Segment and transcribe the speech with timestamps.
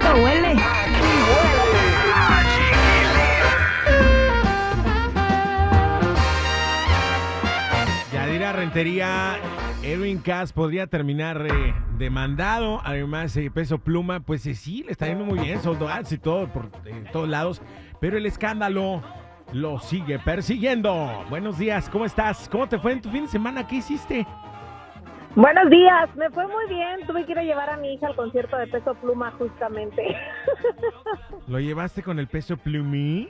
[0.00, 0.56] ¡Ay, qué rico huele!
[8.12, 9.38] Yadira Rentería,
[9.82, 12.80] Edwin Cass podría terminar eh, demandado.
[12.84, 16.18] Además, eh, Peso Pluma, pues eh, sí, le está yendo muy bien, sold outs y
[16.18, 16.70] todo por
[17.12, 17.62] todos lados.
[18.00, 19.02] Pero el escándalo
[19.52, 21.24] lo sigue persiguiendo.
[21.28, 22.48] Buenos días, ¿cómo estás?
[22.48, 23.66] ¿Cómo te fue en tu fin de semana?
[23.66, 24.26] ¿Qué hiciste?
[25.36, 27.06] Buenos días, me fue muy bien.
[27.06, 30.16] Tuve que ir a llevar a mi hija al concierto de Peso Pluma justamente.
[31.48, 33.28] ¿Lo llevaste con el Peso Plumí?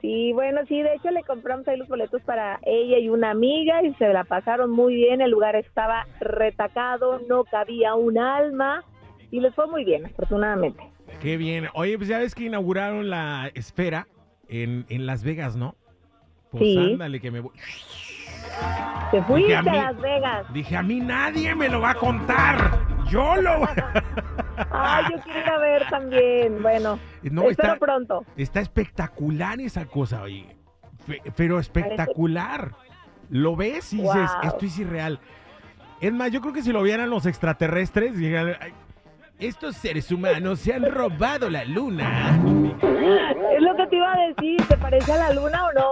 [0.00, 3.82] sí, bueno, sí, de hecho le compramos ahí los boletos para ella y una amiga
[3.82, 5.20] y se la pasaron muy bien.
[5.20, 8.82] El lugar estaba retacado, no cabía un alma
[9.30, 10.82] y les fue muy bien, afortunadamente.
[11.20, 11.66] Qué bien.
[11.74, 14.06] Oye, pues ya ves que inauguraron la esfera
[14.48, 15.74] en, en Las Vegas, ¿no?
[16.50, 16.78] Pues Sí.
[16.78, 17.52] ándale, que me voy.
[19.10, 20.52] Te fuiste a, Las Vegas.
[20.52, 22.78] Dije, a mí nadie me lo va a contar.
[23.08, 23.64] Yo lo.
[24.70, 26.62] Ay, yo quiero ir a ver también.
[26.62, 28.24] Bueno, No, espero está, pronto.
[28.36, 30.56] está espectacular esa cosa, oye.
[31.06, 32.72] Fe- Pero espectacular.
[33.30, 35.20] Lo ves y dices, esto es irreal.
[36.00, 38.72] Es más, yo creo que si lo vieran los extraterrestres, "Ay,
[39.38, 42.38] estos seres humanos se han robado la luna.
[43.58, 45.88] Es lo que te iba a decir, ¿te parece a la luna o no?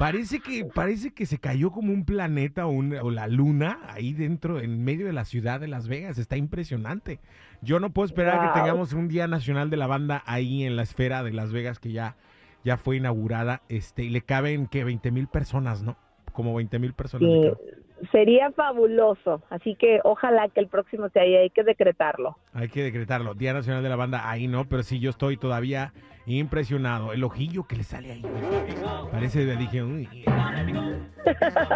[0.00, 4.14] Parece que, parece que se cayó como un planeta o, un- o la luna ahí
[4.14, 6.16] dentro, en medio de la ciudad de Las Vegas.
[6.16, 7.20] Está impresionante.
[7.60, 10.76] Yo no puedo esperar a que tengamos un Día Nacional de la Banda ahí en
[10.76, 12.16] la esfera de Las Vegas que ya,
[12.64, 13.60] ya fue inaugurada.
[13.68, 15.98] Este, y le caben que 20 mil personas, ¿no?
[16.32, 17.28] Como 20 mil personas.
[17.28, 19.42] Sí, sería fabuloso.
[19.50, 22.38] Así que ojalá que el próximo sea ahí, hay que decretarlo.
[22.54, 23.34] Hay que decretarlo.
[23.34, 24.64] Día Nacional de la Banda ahí, ¿no?
[24.66, 25.92] Pero sí, yo estoy todavía
[26.38, 27.12] impresionado.
[27.12, 28.22] El ojillo que le sale ahí.
[29.10, 30.08] Parece, dije, uy.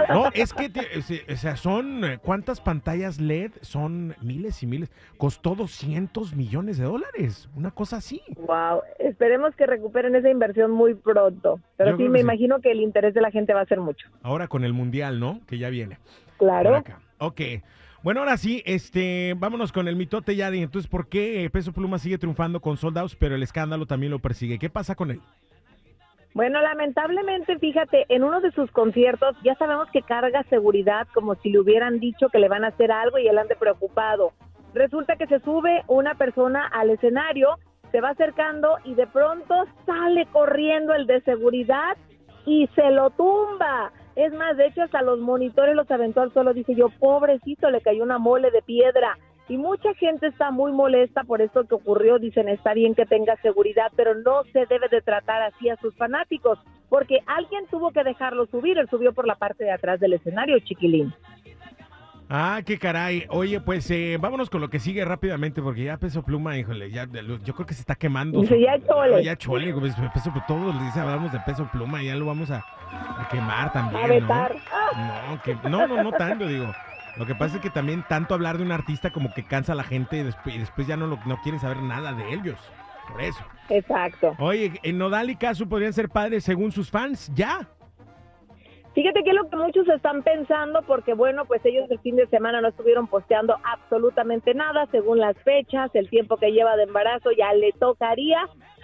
[0.09, 0.88] No, es que, te-
[1.32, 3.53] o sea, son, eh, ¿cuántas pantallas LED?
[3.60, 4.91] Son miles y miles.
[5.16, 7.48] Costó 200 millones de dólares.
[7.54, 8.20] Una cosa así.
[8.47, 11.60] Wow, esperemos que recuperen esa inversión muy pronto.
[11.76, 12.22] Pero Yo sí, me que sí.
[12.25, 14.09] imagino que el interés de la gente va a ser mucho.
[14.22, 15.41] Ahora con el Mundial, ¿no?
[15.47, 15.98] Que ya viene.
[16.38, 16.82] Claro.
[17.19, 17.41] Ok.
[18.04, 22.19] Bueno, ahora sí, este, vámonos con el mitote ya entonces, ¿por qué Peso Pluma sigue
[22.19, 24.59] triunfando con soldados, pero el escándalo también lo persigue?
[24.59, 25.22] ¿Qué pasa con él?
[26.34, 31.48] Bueno, lamentablemente, fíjate, en uno de sus conciertos ya sabemos que carga seguridad como si
[31.48, 34.32] le hubieran dicho que le van a hacer algo y él ande preocupado.
[34.75, 37.59] Resulta que se sube una persona al escenario,
[37.91, 39.54] se va acercando y de pronto
[39.87, 41.97] sale corriendo el de seguridad
[42.44, 43.93] y se lo tumba.
[44.16, 46.54] Es más, de hecho, hasta los monitores los aventó al suelo.
[46.54, 49.19] Dice yo, pobrecito, le cayó una mole de piedra.
[49.48, 52.19] Y mucha gente está muy molesta por esto que ocurrió.
[52.19, 55.94] Dicen, está bien que tenga seguridad, pero no se debe de tratar así a sus
[55.97, 56.58] fanáticos,
[56.88, 58.78] porque alguien tuvo que dejarlo subir.
[58.78, 61.12] Él subió por la parte de atrás del escenario, chiquilín.
[62.29, 63.27] Ah, qué caray.
[63.29, 67.07] Oye, pues eh, vámonos con lo que sigue rápidamente, porque ya Peso Pluma, híjole, ya,
[67.07, 68.41] yo creo que se está quemando.
[68.41, 69.23] Dice, ya chole.
[69.23, 72.65] Ya chole, pues, peso, todos les dice, hablamos de Peso Pluma, ya lo vamos a,
[73.19, 75.37] a quemar también, A ¿no?
[75.37, 76.73] No, que, no, no, no tanto, digo.
[77.17, 79.77] Lo que pasa es que también tanto hablar de un artista como que cansa a
[79.77, 82.59] la gente y después, y después ya no, lo, no quieren saber nada de ellos.
[83.09, 83.45] Por eso.
[83.69, 84.35] Exacto.
[84.39, 87.69] Oye, en Nodal y Casu podrían ser padres según sus fans, ya.
[88.94, 92.29] Fíjate que es lo que muchos están pensando, porque bueno, pues ellos el fin de
[92.29, 97.31] semana no estuvieron posteando absolutamente nada, según las fechas, el tiempo que lleva de embarazo
[97.37, 98.38] ya le tocaría.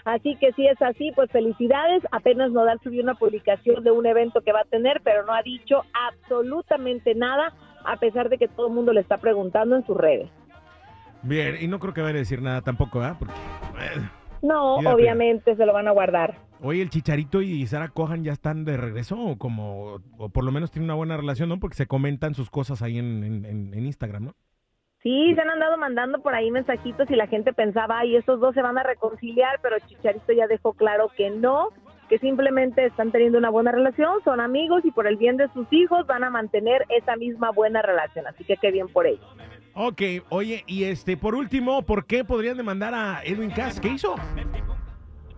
[0.04, 2.02] Así que si es así, pues felicidades.
[2.10, 5.42] Apenas Nodal subió una publicación de un evento que va a tener, pero no ha
[5.42, 7.52] dicho absolutamente nada,
[7.84, 10.28] a pesar de que todo el mundo le está preguntando en sus redes.
[11.22, 13.16] Bien, y no creo que vaya a decir nada tampoco, ¿verdad?
[13.18, 13.34] Porque.
[14.42, 16.38] No, obviamente se lo van a guardar.
[16.62, 20.52] Oye, el Chicharito y Sara Cohan ya están de regreso, o como, o por lo
[20.52, 21.58] menos tienen una buena relación, ¿no?
[21.58, 24.34] Porque se comentan sus cosas ahí en, en- en- en Instagram, ¿no?
[25.02, 28.54] Sí, se han andado mandando por ahí mensajitos y la gente pensaba, ay, estos dos
[28.54, 31.68] se van a reconciliar, pero Chicharito ya dejó claro que no,
[32.10, 35.66] que simplemente están teniendo una buena relación, son amigos y por el bien de sus
[35.72, 38.26] hijos van a mantener esa misma buena relación.
[38.26, 39.24] Así que qué bien por ellos.
[39.74, 43.80] Ok, oye, y este, por último, ¿por qué podrían demandar a Edwin Cass?
[43.80, 44.14] ¿Qué hizo?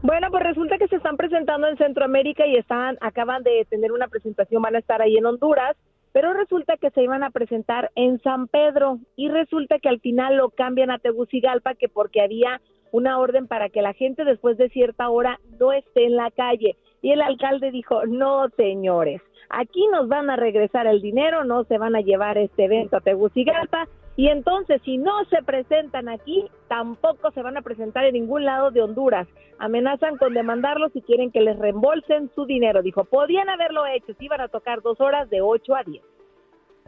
[0.03, 4.09] Bueno, pues resulta que se están presentando en Centroamérica y están, acaban de tener una
[4.09, 5.77] presentación, van a estar ahí en Honduras
[6.13, 10.37] pero resulta que se iban a presentar en San Pedro y resulta que al final
[10.37, 14.69] lo cambian a Tegucigalpa que porque había una orden para que la gente después de
[14.69, 16.77] cierta hora no esté en la calle.
[17.01, 21.79] Y el alcalde dijo, no señores, aquí nos van a regresar el dinero, no se
[21.79, 27.31] van a llevar este evento a Tegucigalpa y entonces si no se presentan aquí, tampoco
[27.31, 29.27] se van a presentar en ningún lado de Honduras.
[29.59, 32.83] Amenazan con demandarlos si quieren que les reembolsen su dinero.
[32.83, 36.03] Dijo, podían haberlo hecho, si iban a tocar dos horas de 8 a 10.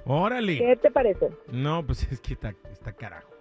[0.07, 0.59] Órale.
[0.59, 1.31] ¿Qué te parece?
[1.51, 3.34] No, pues es que está, está carajo.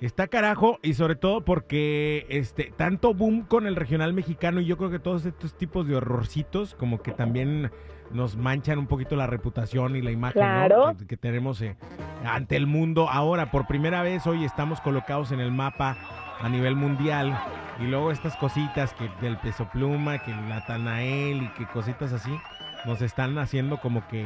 [0.00, 4.76] Está carajo y sobre todo porque este tanto boom con el regional mexicano y yo
[4.76, 7.72] creo que todos estos tipos de horrorcitos como que también
[8.12, 10.94] nos manchan un poquito la reputación y la imagen Claro.
[10.96, 11.76] que, que tenemos eh,
[12.24, 13.08] ante el mundo.
[13.10, 15.96] Ahora, por primera vez hoy estamos colocados en el mapa
[16.40, 17.36] a nivel mundial
[17.80, 22.30] y luego estas cositas que del peso pluma, que el Natanael y que cositas así
[22.86, 24.24] nos están haciendo como que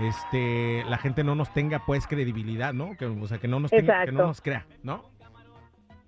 [0.00, 2.96] este la gente no nos tenga pues credibilidad, ¿no?
[2.96, 5.04] Que, o sea, que no nos tenga, que no nos crea, ¿no?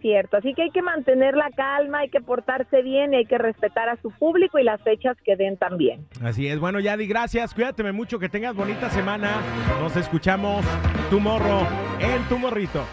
[0.00, 3.36] Cierto, así que hay que mantener la calma, hay que portarse bien y hay que
[3.36, 6.06] respetar a su público y las fechas que den también.
[6.22, 6.60] Así es.
[6.60, 7.52] Bueno, Yadi, gracias.
[7.52, 9.40] Cuídateme mucho, que tengas bonita semana.
[9.80, 10.64] Nos escuchamos
[11.10, 11.66] tu morro
[11.98, 12.84] en tu morrito.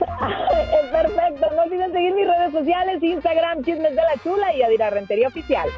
[0.66, 4.90] Es perfecto, no olviden seguir mis redes sociales, Instagram, Chismes de la Chula y Adira
[4.90, 5.68] Rentería Oficial.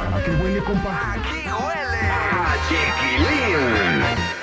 [0.00, 1.12] ¿A qué huele, compa?
[1.12, 4.39] Aquí huele a chiquilín.